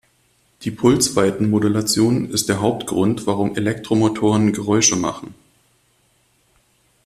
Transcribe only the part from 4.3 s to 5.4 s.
Geräusche machen.